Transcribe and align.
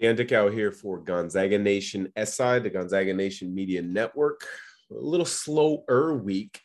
Dan 0.00 0.14
Dickau 0.14 0.48
here 0.48 0.70
for 0.70 0.98
Gonzaga 0.98 1.58
Nation 1.58 2.12
SI, 2.16 2.60
the 2.60 2.70
Gonzaga 2.72 3.12
Nation 3.12 3.52
Media 3.52 3.82
Network. 3.82 4.42
A 4.92 4.94
little 4.94 5.26
slower 5.26 6.14
week 6.14 6.60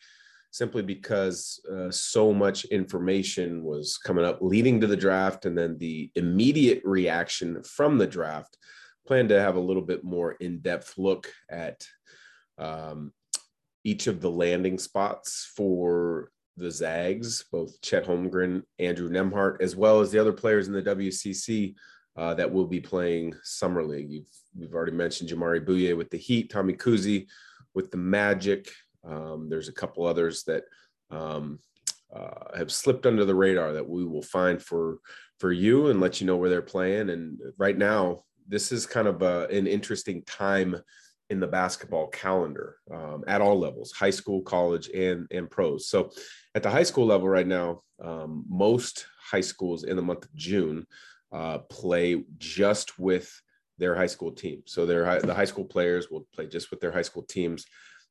simply 0.52 0.83
because 0.83 1.59
uh, 1.71 1.89
so 1.89 2.31
much 2.31 2.65
information 2.65 3.63
was 3.63 3.97
coming 3.97 4.23
up 4.23 4.38
leading 4.39 4.79
to 4.79 4.88
the 4.88 4.96
draft 4.96 5.46
and 5.46 5.57
then 5.57 5.77
the 5.79 6.11
immediate 6.13 6.81
reaction 6.85 7.61
from 7.63 7.97
the 7.97 8.05
draft. 8.05 8.56
Plan 9.08 9.28
to 9.29 9.42
have 9.42 9.56
a 9.56 9.60
little 9.60 9.81
bit 9.81 10.04
more 10.04 10.34
in 10.34 10.60
depth 10.60 10.94
look 10.97 11.28
at 11.50 11.84
um, 12.60 13.12
each 13.84 14.06
of 14.06 14.22
the 14.22 14.29
landing 14.29 14.78
spots 14.78 15.52
for 15.58 16.30
the 16.55 16.70
Zags, 16.70 17.45
both 17.52 17.81
Chet 17.81 18.05
Holmgren, 18.05 18.62
Andrew 18.77 19.09
Nembhard, 19.09 19.59
as 19.59 19.76
well 19.76 20.02
as 20.02 20.12
the 20.12 20.20
other 20.20 20.34
players 20.34 20.68
in 20.68 20.73
the 20.73 20.84
WCC 20.84 21.73
uh, 22.16 22.34
that 22.35 22.52
will 22.52 22.67
be 22.67 22.80
playing 22.80 23.34
Summer 23.43 23.84
League. 23.84 24.09
You've, 24.09 24.30
we've 24.58 24.73
already 24.73 24.91
mentioned 24.91 25.30
Jamaree 25.30 25.66
Bouyea 25.66 25.98
with 25.98 26.09
the 26.09 26.17
Heat, 26.17 26.52
Tommy 26.52 26.73
Kuhse 26.73 27.27
with 27.73 27.91
the 27.91 27.98
Magic. 27.98 28.71
Um, 29.04 29.49
there's 29.49 29.70
a 29.70 29.73
couple 29.73 30.05
others 30.05 30.44
that 30.44 30.63
um, 31.09 31.59
uh, 32.16 32.55
have 32.57 32.71
slipped 32.71 33.05
under 33.05 33.26
the 33.26 33.35
radar 33.35 33.73
that 33.73 33.88
we 33.88 34.05
will 34.05 34.21
find 34.21 34.62
for 34.62 34.99
for 35.40 35.52
you 35.52 35.88
and 35.88 35.99
let 35.99 36.21
you 36.21 36.27
know 36.27 36.38
where 36.38 36.49
they're 36.49 36.62
playing. 36.62 37.09
And 37.09 37.40
right 37.57 37.77
now, 37.77 38.23
this 38.48 38.71
is 38.71 38.85
kind 38.85 39.07
of 39.07 39.21
a, 39.21 39.48
an 39.48 39.68
interesting 39.68 40.23
time 40.23 40.77
in 41.30 41.40
the 41.40 41.48
basketball 41.48 42.07
calendar 42.07 42.77
um, 42.93 43.23
at 43.27 43.41
all 43.41 43.57
levels 43.57 43.91
high 43.91 44.09
school 44.09 44.41
college 44.41 44.90
and 44.90 45.26
and 45.32 45.49
pros 45.49 45.88
so 45.88 46.12
at 46.54 46.62
the 46.62 46.70
high 46.70 46.84
school 46.84 47.05
level 47.05 47.27
right 47.27 47.48
now 47.48 47.80
um, 48.04 48.45
most 48.48 49.07
high 49.20 49.41
schools 49.41 49.84
in 49.84 49.95
the 49.95 50.02
month 50.02 50.26
of 50.26 50.35
june 50.35 50.85
uh, 51.34 51.58
play 51.58 52.23
just 52.38 53.00
with 53.00 53.41
their 53.80 53.96
high 53.96 54.08
school 54.08 54.32
team. 54.32 54.62
So 54.66 54.86
their 54.86 55.20
the 55.20 55.34
high 55.34 55.46
school 55.46 55.66
players 55.66 56.10
will 56.10 56.27
play 56.34 56.48
just 56.48 56.70
with 56.70 56.80
their 56.80 56.91
high 56.91 57.02
school 57.02 57.24
teams. 57.24 57.66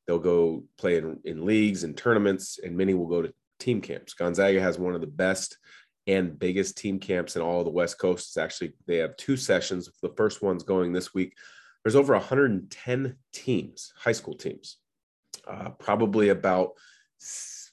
They'll 0.06 0.19
go 0.19 0.64
play 0.77 0.96
in, 0.96 1.20
in 1.24 1.46
leagues 1.46 1.84
and 1.84 1.96
tournaments, 1.96 2.58
and 2.62 2.77
many 2.77 2.94
will 2.94 3.06
go 3.06 3.22
to 3.22 3.33
team 3.61 3.80
camps. 3.80 4.14
Gonzaga 4.14 4.61
has 4.61 4.78
one 4.78 4.94
of 4.94 5.00
the 5.00 5.06
best 5.06 5.56
and 6.08 6.36
biggest 6.36 6.77
team 6.77 6.98
camps 6.98 7.36
in 7.36 7.42
all 7.42 7.61
of 7.61 7.64
the 7.64 7.70
West 7.70 7.98
Coast. 7.98 8.30
It's 8.30 8.36
actually 8.36 8.72
they 8.86 8.96
have 8.96 9.16
two 9.16 9.36
sessions. 9.36 9.89
The 10.02 10.12
first 10.16 10.42
one's 10.42 10.64
going 10.64 10.92
this 10.92 11.14
week. 11.14 11.34
There's 11.84 11.96
over 11.96 12.14
110 12.14 13.16
teams, 13.33 13.92
high 13.96 14.12
school 14.12 14.34
teams, 14.34 14.78
uh, 15.48 15.70
probably 15.70 16.30
about 16.30 16.72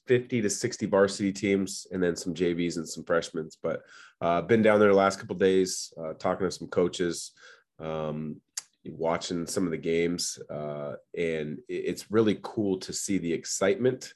50 0.07 0.41
to 0.41 0.49
60 0.49 0.85
varsity 0.87 1.31
teams, 1.31 1.85
and 1.91 2.01
then 2.01 2.15
some 2.15 2.33
JVs 2.33 2.77
and 2.77 2.87
some 2.87 3.03
freshmen. 3.03 3.49
But 3.61 3.81
uh, 4.21 4.41
been 4.41 4.61
down 4.61 4.79
there 4.79 4.89
the 4.89 4.95
last 4.95 5.19
couple 5.19 5.35
days, 5.35 5.93
uh, 6.01 6.13
talking 6.13 6.47
to 6.47 6.51
some 6.51 6.67
coaches, 6.67 7.31
um, 7.79 8.41
watching 8.85 9.45
some 9.45 9.65
of 9.65 9.71
the 9.71 9.77
games, 9.77 10.39
uh, 10.49 10.93
and 11.17 11.59
it's 11.67 12.11
really 12.11 12.39
cool 12.41 12.77
to 12.79 12.93
see 12.93 13.17
the 13.17 13.31
excitement 13.31 14.13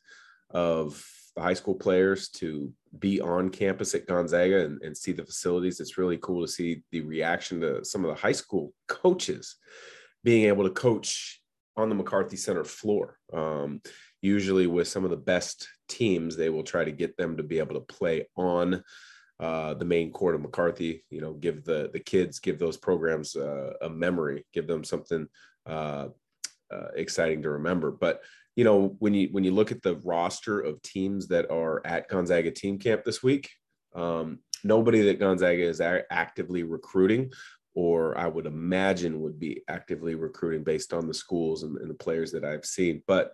of 0.50 1.04
the 1.36 1.42
high 1.42 1.54
school 1.54 1.76
players 1.76 2.30
to 2.30 2.72
be 3.00 3.20
on 3.20 3.50
campus 3.50 3.96
at 3.96 4.08
Gonzaga 4.08 4.66
and, 4.66 4.82
and 4.84 4.96
see 4.96 5.12
the 5.12 5.26
facilities. 5.26 5.80
It's 5.80 5.98
really 5.98 6.18
cool 6.18 6.46
to 6.46 6.52
see 6.52 6.84
the 6.92 7.02
reaction 7.02 7.62
to 7.62 7.84
some 7.84 8.06
of 8.06 8.10
the 8.10 8.22
high 8.22 8.34
school 8.34 8.74
coaches 8.88 9.56
being 10.24 10.46
able 10.46 10.64
to 10.64 10.70
coach 10.70 11.42
on 11.76 11.90
the 11.90 11.96
McCarthey 11.96 12.38
Center 12.38 12.64
floor. 12.64 13.18
Um, 13.32 13.82
usually, 14.22 14.68
with 14.68 14.88
some 14.88 15.04
of 15.04 15.10
the 15.10 15.18
best 15.18 15.68
teams, 15.88 16.36
they 16.36 16.50
will 16.50 16.64
try 16.64 16.86
to 16.86 16.92
get 16.92 17.18
them 17.18 17.38
to 17.38 17.44
be 17.44 17.60
able 17.60 17.76
to 17.76 17.82
play 17.82 18.28
on 18.36 18.84
uh, 19.44 19.74
the 19.74 19.84
main 19.84 20.10
court 20.10 20.36
of 20.36 20.42
McCarthey. 20.42 21.02
You 21.10 21.20
know, 21.20 21.34
give 21.34 21.66
the 21.66 21.90
the 21.92 22.00
kids, 22.00 22.40
give 22.40 22.60
those 22.60 22.78
programs 22.78 23.36
uh, 23.36 23.74
a 23.82 23.90
memory, 23.90 24.46
give 24.54 24.68
them 24.68 24.86
something 24.86 25.28
uh, 25.66 26.08
uh, 26.72 26.88
exciting 26.96 27.42
to 27.42 27.50
remember. 27.50 27.92
But 27.92 28.22
you 28.56 28.64
know, 28.64 28.96
when 29.00 29.14
you 29.14 29.28
when 29.32 29.44
you 29.44 29.52
look 29.52 29.74
at 29.74 29.82
the 29.82 29.98
roster 29.98 30.62
of 30.62 30.82
teams 30.82 31.28
that 31.28 31.52
are 31.52 31.86
at 31.86 32.08
Gonzaga 32.08 32.52
team 32.52 32.80
camp 32.80 33.04
this 33.04 33.22
week, 33.22 33.50
um, 33.94 34.40
nobody 34.64 35.02
that 35.02 35.20
Gonzaga 35.20 35.64
is 35.64 35.82
a- 35.82 36.06
actively 36.10 36.64
recruiting. 36.64 37.32
Or 37.76 38.18
I 38.18 38.28
would 38.28 38.46
imagine 38.46 39.20
would 39.22 39.40
be 39.40 39.64
actively 39.68 40.16
recruiting 40.16 40.64
based 40.64 40.94
on 40.94 41.08
the 41.08 41.14
schools 41.14 41.64
and, 41.64 41.76
and 41.80 41.90
the 41.90 41.96
players 41.96 42.32
that 42.32 42.46
I've 42.46 42.66
seen. 42.66 43.04
But 43.08 43.34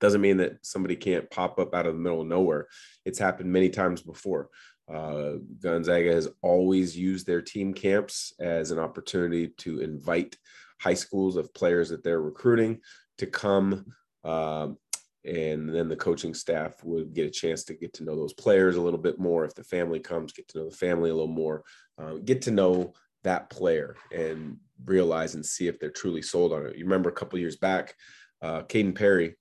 doesn't 0.00 0.20
mean 0.20 0.38
that 0.38 0.58
somebody 0.62 0.96
can't 0.96 1.30
pop 1.30 1.58
up 1.58 1.74
out 1.74 1.86
of 1.86 1.94
the 1.94 2.00
middle 2.00 2.22
of 2.22 2.26
nowhere. 2.26 2.66
It's 3.04 3.18
happened 3.18 3.52
many 3.52 3.68
times 3.68 4.02
before. 4.02 4.48
Uh, 4.92 5.34
Gonzaga 5.62 6.12
has 6.12 6.28
always 6.42 6.96
used 6.96 7.26
their 7.26 7.42
team 7.42 7.72
camps 7.72 8.32
as 8.40 8.70
an 8.70 8.78
opportunity 8.78 9.48
to 9.58 9.80
invite 9.80 10.36
high 10.80 10.94
schools 10.94 11.36
of 11.36 11.54
players 11.54 11.90
that 11.90 12.02
they're 12.02 12.22
recruiting 12.22 12.80
to 13.18 13.26
come. 13.26 13.86
Um, 14.24 14.78
and 15.24 15.72
then 15.72 15.88
the 15.88 15.96
coaching 15.96 16.32
staff 16.32 16.82
would 16.82 17.12
get 17.12 17.26
a 17.26 17.30
chance 17.30 17.64
to 17.64 17.74
get 17.74 17.92
to 17.94 18.04
know 18.04 18.16
those 18.16 18.32
players 18.32 18.76
a 18.76 18.80
little 18.80 18.98
bit 18.98 19.20
more. 19.20 19.44
If 19.44 19.54
the 19.54 19.64
family 19.64 20.00
comes, 20.00 20.32
get 20.32 20.48
to 20.48 20.58
know 20.58 20.70
the 20.70 20.76
family 20.76 21.10
a 21.10 21.14
little 21.14 21.28
more, 21.28 21.62
uh, 21.98 22.14
get 22.24 22.42
to 22.42 22.50
know 22.50 22.94
that 23.22 23.50
player 23.50 23.96
and 24.12 24.56
realize 24.86 25.34
and 25.34 25.44
see 25.44 25.68
if 25.68 25.78
they're 25.78 25.90
truly 25.90 26.22
sold 26.22 26.54
on 26.54 26.66
it. 26.66 26.76
You 26.76 26.84
remember 26.84 27.10
a 27.10 27.14
couple 27.14 27.38
years 27.38 27.56
back, 27.56 27.94
uh, 28.40 28.62
Kaden 28.62 28.94
Perry, 28.94 29.36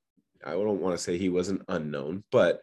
I 0.45 0.51
don't 0.51 0.81
want 0.81 0.97
to 0.97 1.03
say 1.03 1.17
he 1.17 1.29
was 1.29 1.47
an 1.47 1.63
unknown, 1.69 2.25
but 2.29 2.59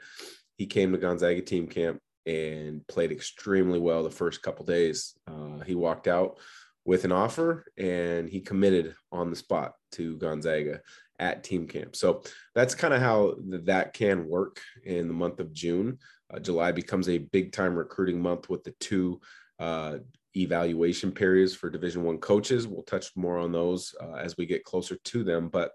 he 0.56 0.66
came 0.66 0.92
to 0.92 0.98
Gonzaga 0.98 1.40
team 1.40 1.68
camp 1.68 2.00
and 2.26 2.86
played 2.88 3.12
extremely 3.12 3.78
well 3.78 4.02
the 4.02 4.10
first 4.10 4.42
couple 4.42 4.64
days. 4.64 5.14
Uh, 5.28 5.60
he 5.60 5.74
walked 5.74 6.08
out 6.08 6.38
with 6.84 7.04
an 7.04 7.12
offer 7.12 7.66
and 7.76 8.28
he 8.28 8.40
committed 8.40 8.94
on 9.12 9.30
the 9.30 9.36
spot 9.36 9.74
to 9.92 10.16
Gonzaga 10.18 10.80
at 11.18 11.42
team 11.42 11.66
camp. 11.66 11.96
So 11.96 12.22
that's 12.54 12.74
kind 12.74 12.94
of 12.94 13.00
how 13.00 13.36
that 13.64 13.94
can 13.94 14.28
work 14.28 14.60
in 14.84 15.08
the 15.08 15.14
month 15.14 15.40
of 15.40 15.52
June. 15.52 15.98
Uh, 16.32 16.38
July 16.38 16.72
becomes 16.72 17.08
a 17.08 17.18
big 17.18 17.52
time 17.52 17.74
recruiting 17.74 18.20
month 18.20 18.48
with 18.48 18.64
the 18.64 18.74
two 18.80 19.20
uh, 19.58 19.98
evaluation 20.36 21.12
periods 21.12 21.54
for 21.54 21.70
Division 21.70 22.04
One 22.04 22.18
coaches. 22.18 22.66
We'll 22.66 22.82
touch 22.82 23.16
more 23.16 23.38
on 23.38 23.52
those 23.52 23.94
uh, 24.00 24.14
as 24.16 24.36
we 24.36 24.46
get 24.46 24.64
closer 24.64 24.96
to 24.96 25.24
them. 25.24 25.48
But 25.48 25.72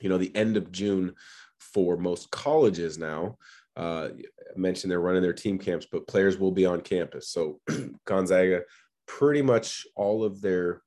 you 0.00 0.08
know, 0.08 0.18
the 0.18 0.34
end 0.34 0.56
of 0.56 0.72
June 0.72 1.14
for 1.58 1.96
most 1.96 2.30
colleges 2.30 2.96
now 2.96 3.36
uh, 3.76 4.08
mentioned 4.56 4.90
they're 4.90 5.00
running 5.00 5.22
their 5.22 5.32
team 5.32 5.58
camps, 5.58 5.86
but 5.90 6.06
players 6.06 6.38
will 6.38 6.52
be 6.52 6.66
on 6.66 6.80
campus. 6.80 7.28
So 7.28 7.60
Gonzaga, 8.04 8.62
pretty 9.06 9.42
much 9.42 9.86
all 9.96 10.24
of 10.24 10.40
their 10.40 10.82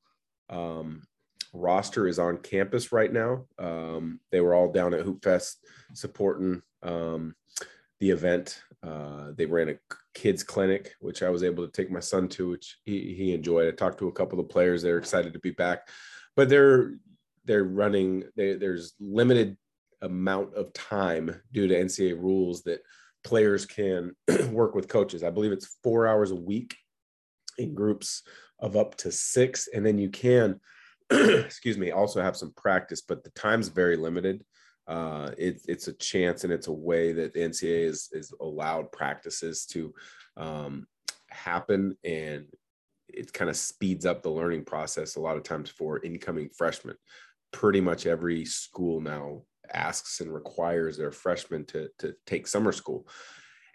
um, 0.50 1.04
roster 1.54 2.08
is 2.08 2.20
on 2.20 2.38
campus 2.38 2.92
right 2.92 3.12
now. 3.12 3.46
Um, 3.60 4.20
they 4.32 4.42
were 4.42 4.54
all 4.54 4.72
down 4.72 4.94
at 4.94 5.02
Hoop 5.02 5.24
Fest 5.24 5.66
supporting 5.94 6.62
um, 6.82 7.36
the 8.00 8.10
event. 8.10 8.62
Uh, 8.82 9.32
they 9.36 9.46
ran 9.46 9.70
a 9.70 9.76
kids 10.14 10.44
clinic, 10.44 10.94
which 11.00 11.24
I 11.24 11.30
was 11.30 11.44
able 11.44 11.66
to 11.66 11.72
take 11.72 11.92
my 11.92 12.00
son 12.00 12.28
to, 12.30 12.50
which 12.50 12.78
he, 12.84 13.14
he 13.14 13.34
enjoyed. 13.34 13.68
I 13.68 13.72
talked 13.72 14.00
to 14.00 14.08
a 14.08 14.14
couple 14.14 14.40
of 14.40 14.50
players; 14.50 14.82
they're 14.82 14.98
excited 14.98 15.34
to 15.34 15.40
be 15.40 15.52
back, 15.52 15.88
but 16.36 16.50
they're 16.50 16.96
they're 17.46 17.64
running. 17.64 18.26
They, 18.36 18.56
there's 18.56 18.94
limited 19.00 19.58
amount 20.02 20.54
of 20.56 20.74
time 20.74 21.42
due 21.54 21.68
to 21.68 21.76
NCAA 21.76 22.22
rules 22.22 22.64
that 22.64 22.82
players 23.24 23.66
can 23.66 24.16
work 24.52 24.76
with 24.76 24.88
coaches. 24.88 25.24
I 25.24 25.30
believe 25.30 25.52
it's 25.52 25.78
four 25.84 26.08
hours 26.08 26.32
a 26.32 26.36
week 26.36 26.76
in 27.58 27.74
groups 27.74 28.24
of 28.60 28.76
up 28.76 28.96
to 28.96 29.12
six. 29.12 29.68
And 29.74 29.86
then 29.86 29.98
you 29.98 30.10
can, 30.10 30.60
excuse 31.10 31.78
me, 31.78 31.92
also 31.92 32.22
have 32.22 32.38
some 32.38 32.54
practice, 32.56 33.02
but 33.02 33.24
the 33.24 33.32
time's 33.32 33.68
very 33.68 33.98
limited. 33.98 34.44
Uh, 34.88 35.32
it, 35.38 35.62
it's 35.68 35.88
a 35.88 35.94
chance 35.94 36.44
and 36.44 36.52
it's 36.52 36.68
a 36.68 36.72
way 36.72 37.14
that 37.14 37.34
the 37.34 37.40
NCAA 37.40 37.86
is, 37.86 38.10
is 38.12 38.34
allowed 38.42 38.92
practices 38.92 39.66
to 39.68 39.94
um, 40.38 40.88
happen. 41.30 41.96
And 42.04 42.48
it 43.08 43.32
kind 43.32 43.50
of 43.50 43.56
speeds 43.56 44.06
up 44.06 44.24
the 44.24 44.30
learning 44.30 44.66
process 44.66 45.16
a 45.16 45.22
lot 45.22 45.38
of 45.38 45.44
times 45.44 45.70
for 45.70 46.04
incoming 46.04 46.50
freshmen. 46.50 46.96
Pretty 47.52 47.80
much 47.80 48.06
every 48.06 48.46
school 48.46 49.00
now 49.00 49.44
asks 49.72 50.20
and 50.20 50.34
requires 50.34 50.98
their 50.98 51.12
freshmen 51.12 51.66
to 51.66 51.90
to 52.00 52.14
take 52.26 52.48
summer 52.48 52.72
school 52.72 53.08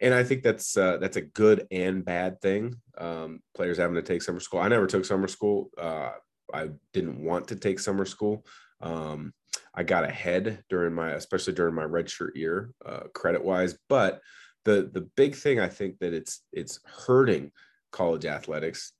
and 0.00 0.14
I 0.14 0.22
think 0.22 0.42
that's 0.42 0.76
uh, 0.76 0.98
that's 0.98 1.16
a 1.16 1.22
good 1.22 1.66
and 1.70 2.04
bad 2.04 2.40
thing. 2.40 2.76
Um, 2.96 3.40
players 3.54 3.78
having 3.78 3.96
to 3.96 4.02
take 4.02 4.22
summer 4.22 4.40
school. 4.40 4.60
I 4.60 4.68
never 4.68 4.86
took 4.86 5.04
summer 5.04 5.28
school. 5.28 5.70
Uh, 5.76 6.12
I 6.52 6.70
didn't 6.92 7.22
want 7.24 7.48
to 7.48 7.56
take 7.56 7.80
summer 7.80 8.04
school. 8.04 8.46
Um, 8.80 9.34
I 9.74 9.82
got 9.82 10.04
ahead 10.04 10.62
during 10.68 10.94
my, 10.94 11.10
especially 11.10 11.52
during 11.52 11.74
my 11.74 11.84
redshirt 11.84 12.36
year, 12.36 12.70
uh, 12.84 13.04
credit 13.14 13.44
wise. 13.44 13.76
But 13.88 14.20
the 14.64 14.88
the 14.92 15.08
big 15.16 15.34
thing 15.34 15.58
I 15.58 15.68
think 15.68 15.98
that 15.98 16.12
it's 16.12 16.44
it's 16.52 16.78
hurting 16.84 17.50
college 17.90 18.24
athletics 18.24 18.92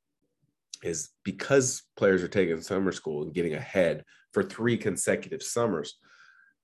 is 0.83 1.11
because 1.25 1.83
players 1.97 2.23
are 2.23 2.29
taking 2.29 2.61
summer 2.61 2.93
school 2.93 3.23
and 3.23 3.35
getting 3.35 3.55
ahead 3.55 4.05
for 4.33 4.43
three 4.43 4.77
consecutive 4.77 5.43
summers 5.43 5.97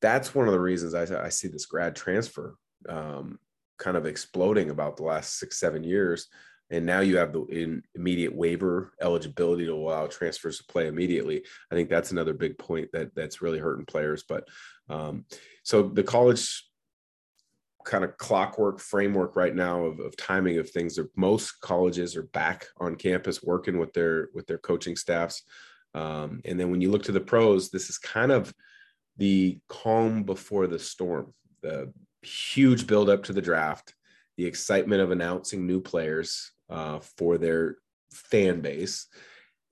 that's 0.05 0.35
one 0.35 0.47
of 0.47 0.53
the 0.53 0.61
reasons 0.61 0.93
I, 0.93 1.25
I 1.25 1.31
see 1.31 1.49
this 1.49 1.65
grad 1.65 1.97
transfer 1.97 2.57
um, 2.91 3.39
kind 3.79 3.97
of 3.97 4.05
exploding 4.05 4.69
about 4.69 4.99
the 4.99 5.03
last 5.03 5.39
six, 5.39 5.59
seven 5.59 5.83
years. 5.83 6.29
and 6.71 6.85
now 6.85 7.01
you 7.01 7.17
have 7.17 7.33
the 7.33 7.81
immediate 7.95 8.35
waiver 8.35 8.93
eligibility 9.01 9.65
to 9.65 9.73
allow 9.73 10.07
transfers 10.07 10.59
to 10.59 10.65
play 10.65 10.89
immediately. 10.89 11.43
I 11.71 11.75
think 11.75 11.89
that's 11.89 12.13
another 12.13 12.35
big 12.35 12.59
point 12.59 12.91
that 12.93 13.15
that's 13.15 13.41
really 13.41 13.59
hurting 13.59 13.87
players. 13.87 14.25
But 14.29 14.47
um, 14.91 15.25
so 15.63 15.83
the 15.83 16.03
college 16.03 16.65
kind 17.87 18.05
of 18.05 18.17
clockwork 18.19 18.81
framework 18.81 19.37
right 19.37 19.55
now 19.55 19.85
of, 19.85 20.01
of 20.01 20.17
timing 20.17 20.59
of 20.59 20.69
things 20.69 20.99
most 21.17 21.61
colleges 21.61 22.15
are 22.17 22.29
back 22.35 22.67
on 22.79 22.97
campus 22.97 23.43
working 23.43 23.79
with 23.79 23.93
their 23.93 24.29
with 24.35 24.47
their 24.47 24.59
coaching 24.59 24.97
staffs 24.97 25.43
um, 25.95 26.41
and 26.47 26.59
then 26.59 26.71
when 26.71 26.81
you 26.81 26.91
look 26.91 27.03
to 27.03 27.13
the 27.13 27.21
pros 27.21 27.69
this 27.71 27.91
is 27.91 27.99
kind 27.99 28.33
of 28.33 28.55
the 29.17 29.59
calm 29.69 30.23
before 30.23 30.67
the 30.67 30.79
storm 30.79 31.33
the 31.63 31.93
huge 32.23 32.87
build 32.87 33.09
up 33.09 33.23
to 33.25 33.33
the 33.33 33.43
draft 33.43 33.95
the 34.37 34.47
excitement 34.47 35.01
of 35.01 35.11
announcing 35.11 35.67
new 35.67 35.81
players 35.81 36.53
uh, 36.71 36.99
for 37.17 37.39
their 37.39 37.77
fan 38.13 38.61
base. 38.61 39.07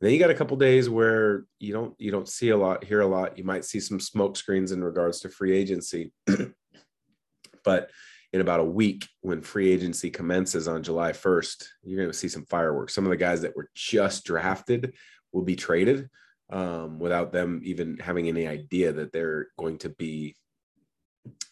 And 0.01 0.07
then 0.07 0.13
you 0.13 0.19
got 0.19 0.31
a 0.31 0.35
couple 0.35 0.57
days 0.57 0.89
where 0.89 1.45
you 1.59 1.73
don't 1.73 1.95
you 1.99 2.11
don't 2.11 2.29
see 2.29 2.51
a 2.51 2.57
lot, 2.57 2.85
hear 2.85 3.01
a 3.01 3.07
lot. 3.07 3.39
You 3.39 3.45
might 3.45 3.65
see 3.65 3.81
some 3.81 4.01
smoke 4.01 4.37
screens 4.37 4.73
in 4.73 4.83
regards 4.83 5.21
to 5.21 5.29
free 5.29 5.57
agency, 5.57 6.13
but 7.65 7.91
in 8.33 8.41
about 8.41 8.61
a 8.61 8.65
week 8.65 9.07
when 9.21 9.43
free 9.43 9.71
agency 9.71 10.11
commences 10.11 10.67
on 10.67 10.83
July 10.83 11.13
1st, 11.13 11.67
you're 11.83 11.99
going 11.99 12.11
to 12.11 12.17
see 12.17 12.29
some 12.29 12.47
fireworks. 12.47 12.95
Some 12.95 13.05
of 13.05 13.11
the 13.11 13.17
guys 13.17 13.43
that 13.43 13.55
were 13.55 13.69
just 13.75 14.25
drafted 14.25 14.95
will 15.33 15.43
be 15.43 15.55
traded 15.55 16.09
um, 16.53 16.99
without 16.99 17.33
them 17.33 17.61
even 17.65 17.97
having 17.99 18.29
any 18.29 18.47
idea 18.47 18.93
that 18.93 19.13
they're 19.13 19.49
going 19.59 19.79
to 19.79 19.89
be 19.89 20.37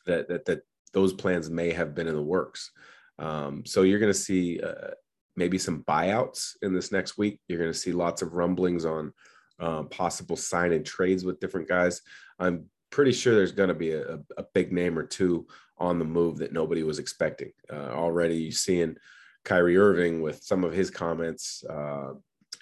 that 0.06 0.28
that 0.28 0.44
that 0.44 0.60
those 0.92 1.12
plans 1.12 1.50
may 1.50 1.72
have 1.72 1.94
been 1.94 2.06
in 2.06 2.14
the 2.14 2.22
works. 2.22 2.70
Um, 3.18 3.64
so 3.64 3.82
you're 3.82 3.98
going 3.98 4.12
to 4.12 4.18
see 4.18 4.60
uh, 4.60 4.90
maybe 5.36 5.56
some 5.56 5.84
buyouts 5.84 6.56
in 6.62 6.74
this 6.74 6.92
next 6.92 7.16
week. 7.16 7.40
You're 7.48 7.58
going 7.58 7.72
to 7.72 7.78
see 7.78 7.92
lots 7.92 8.22
of 8.22 8.34
rumblings 8.34 8.84
on 8.84 9.12
um, 9.58 9.88
possible 9.88 10.36
sign 10.36 10.72
and 10.72 10.84
trades 10.84 11.24
with 11.24 11.40
different 11.40 11.68
guys. 11.68 12.02
I'm 12.38 12.66
pretty 12.90 13.12
sure 13.12 13.34
there's 13.34 13.52
going 13.52 13.68
to 13.68 13.74
be 13.74 13.92
a, 13.92 14.18
a, 14.36 14.44
big 14.52 14.72
name 14.72 14.98
or 14.98 15.04
two 15.04 15.46
on 15.78 15.98
the 15.98 16.04
move 16.04 16.38
that 16.38 16.52
nobody 16.52 16.82
was 16.82 16.98
expecting. 16.98 17.52
Uh, 17.72 17.92
already, 17.92 18.36
you're 18.36 18.52
seeing 18.52 18.96
Kyrie 19.44 19.76
Irving 19.76 20.22
with 20.22 20.42
some 20.42 20.64
of 20.64 20.72
his 20.72 20.90
comments. 20.90 21.62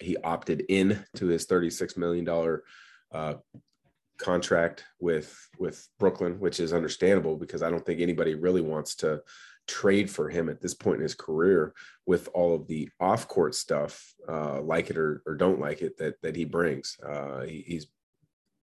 He 0.00 0.17
opted 0.19 0.65
in 0.69 1.05
to 1.17 1.27
his 1.27 1.47
$36 1.47 1.97
million 1.97 2.61
uh, 3.12 3.35
contract 4.19 4.85
with 5.00 5.49
with 5.59 5.89
Brooklyn, 5.99 6.41
which 6.41 6.61
is 6.61 6.73
understandable 6.73 7.37
because 7.37 7.62
I 7.62 7.71
don't 7.71 7.87
think 7.87 8.00
anybody 8.00 8.35
really 8.35 8.61
wants 8.61 8.97
to 8.97 9.23
trade 9.69 10.11
for 10.11 10.29
him 10.29 10.49
at 10.49 10.61
this 10.61 10.75
point 10.75 10.97
in 10.97 11.03
his 11.03 11.15
career 11.15 11.75
with 12.06 12.29
all 12.35 12.55
of 12.55 12.67
the 12.67 12.89
off 12.99 13.29
court 13.29 13.55
stuff, 13.55 14.15
uh, 14.29 14.61
like 14.62 14.91
it 14.91 14.97
or, 14.97 15.23
or 15.27 15.35
don't 15.35 15.61
like 15.61 15.83
it, 15.83 15.99
that, 15.99 16.21
that 16.23 16.35
he 16.35 16.44
brings. 16.44 16.97
Uh, 17.06 17.43
he, 17.43 17.62
he's 17.67 17.87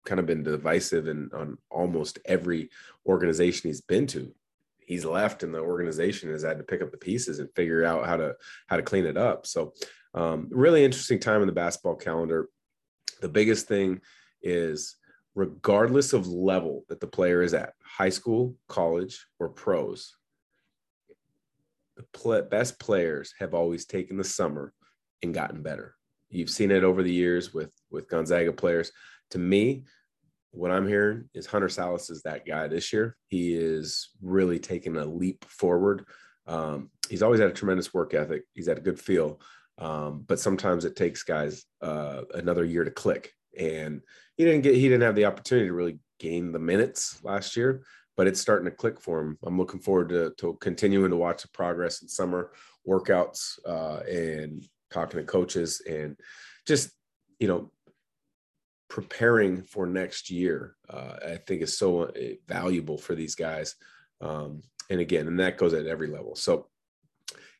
kind 0.05 0.19
of 0.19 0.25
been 0.25 0.43
divisive 0.43 1.07
in 1.07 1.29
on 1.33 1.57
almost 1.69 2.19
every 2.25 2.69
organization 3.05 3.69
he's 3.69 3.81
been 3.81 4.07
to. 4.07 4.33
He's 4.79 5.05
left 5.05 5.43
and 5.43 5.53
the 5.53 5.59
organization 5.59 6.31
has 6.31 6.43
had 6.43 6.57
to 6.57 6.63
pick 6.63 6.81
up 6.81 6.91
the 6.91 6.97
pieces 6.97 7.39
and 7.39 7.53
figure 7.55 7.85
out 7.85 8.05
how 8.05 8.17
to 8.17 8.35
how 8.67 8.77
to 8.77 8.83
clean 8.83 9.05
it 9.05 9.17
up. 9.17 9.45
So 9.45 9.73
um, 10.13 10.47
really 10.51 10.83
interesting 10.83 11.19
time 11.19 11.41
in 11.41 11.47
the 11.47 11.53
basketball 11.53 11.95
calendar. 11.95 12.49
The 13.21 13.29
biggest 13.29 13.67
thing 13.67 14.01
is 14.41 14.97
regardless 15.35 16.13
of 16.13 16.27
level 16.27 16.83
that 16.89 16.99
the 16.99 17.07
player 17.07 17.41
is 17.41 17.53
at, 17.53 17.73
high 17.83 18.09
school, 18.09 18.55
college, 18.67 19.25
or 19.39 19.49
pros, 19.49 20.15
the 21.95 22.47
best 22.49 22.79
players 22.79 23.33
have 23.39 23.53
always 23.53 23.85
taken 23.85 24.17
the 24.17 24.23
summer 24.23 24.73
and 25.21 25.33
gotten 25.33 25.61
better. 25.61 25.95
You've 26.29 26.49
seen 26.49 26.71
it 26.71 26.83
over 26.83 27.03
the 27.03 27.13
years 27.13 27.53
with 27.53 27.71
with 27.91 28.09
Gonzaga 28.09 28.51
players. 28.51 28.91
To 29.31 29.37
me, 29.37 29.85
what 30.51 30.71
I'm 30.71 30.87
hearing 30.87 31.29
is 31.33 31.45
Hunter 31.45 31.67
Sallis 31.67 32.11
is 32.11 32.23
that 32.23 32.45
guy 32.45 32.67
this 32.67 32.91
year. 32.91 33.15
He 33.27 33.53
is 33.53 34.09
really 34.21 34.59
taking 34.59 34.97
a 34.97 35.05
leap 35.05 35.45
forward. 35.45 36.05
Um, 36.47 36.89
he's 37.09 37.23
always 37.23 37.39
had 37.39 37.49
a 37.49 37.53
tremendous 37.53 37.93
work 37.93 38.13
ethic. 38.13 38.43
He's 38.53 38.67
had 38.67 38.77
a 38.77 38.81
good 38.81 38.99
feel, 38.99 39.39
um, 39.77 40.23
but 40.27 40.39
sometimes 40.39 40.85
it 40.85 40.95
takes 40.95 41.23
guys 41.23 41.65
uh, 41.81 42.21
another 42.33 42.63
year 42.63 42.83
to 42.83 42.91
click. 42.91 43.33
And 43.57 44.01
he 44.35 44.45
didn't 44.45 44.61
get 44.61 44.75
he 44.75 44.83
didn't 44.83 45.01
have 45.01 45.15
the 45.15 45.25
opportunity 45.25 45.67
to 45.67 45.73
really 45.73 45.99
gain 46.19 46.51
the 46.51 46.59
minutes 46.59 47.23
last 47.23 47.55
year 47.55 47.83
but 48.15 48.27
it's 48.27 48.39
starting 48.39 48.65
to 48.65 48.75
click 48.75 48.99
for 48.99 49.19
him. 49.19 49.37
I'm 49.43 49.57
looking 49.57 49.79
forward 49.79 50.09
to, 50.09 50.33
to 50.37 50.57
continuing 50.61 51.11
to 51.11 51.17
watch 51.17 51.41
the 51.41 51.47
progress 51.49 52.01
in 52.01 52.07
summer 52.07 52.51
workouts 52.87 53.57
uh, 53.67 54.01
and 54.09 54.63
talking 54.91 55.19
to 55.19 55.25
coaches 55.25 55.81
and 55.87 56.17
just, 56.67 56.91
you 57.39 57.47
know, 57.47 57.71
preparing 58.89 59.63
for 59.63 59.87
next 59.87 60.29
year. 60.29 60.75
Uh, 60.89 61.15
I 61.25 61.35
think 61.47 61.61
is 61.61 61.77
so 61.77 62.03
uh, 62.03 62.11
valuable 62.47 62.97
for 62.97 63.15
these 63.15 63.35
guys. 63.35 63.75
Um, 64.21 64.61
and 64.89 64.99
again, 64.99 65.27
and 65.27 65.39
that 65.39 65.57
goes 65.57 65.73
at 65.73 65.87
every 65.87 66.07
level. 66.07 66.35
So 66.35 66.67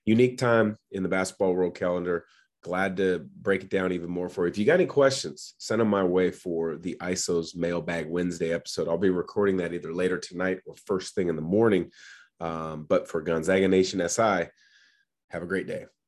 unique 0.05 0.37
time 0.37 0.77
in 0.91 1.03
the 1.03 1.09
basketball 1.09 1.53
world 1.53 1.75
calendar 1.75 2.25
glad 2.63 2.97
to 2.97 3.27
break 3.41 3.63
it 3.63 3.69
down 3.69 3.91
even 3.91 4.09
more 4.09 4.29
for 4.29 4.45
you. 4.45 4.51
If 4.51 4.57
you 4.57 4.65
got 4.65 4.75
any 4.75 4.85
questions, 4.85 5.53
send 5.59 5.81
them 5.81 5.89
my 5.89 6.03
way 6.03 6.31
for 6.31 6.77
the 6.77 6.97
ISO's 7.07 7.55
Mailbag 7.55 8.09
Wednesday 8.09 8.53
episode. 8.53 8.87
I'll 8.87 8.97
be 8.97 9.09
recording 9.09 9.57
that 9.57 9.73
either 9.73 9.93
later 9.93 10.17
tonight 10.17 10.61
or 10.65 10.75
first 10.85 11.13
thing 11.13 11.27
in 11.27 11.35
the 11.35 11.41
morning. 11.41 11.91
Um, 12.39 12.85
but 12.87 13.07
for 13.07 13.21
Gonzaga 13.21 13.67
Nation 13.67 14.07
SI, 14.07 14.47
have 15.29 15.43
a 15.43 15.47
great 15.47 15.67
day. 15.67 15.85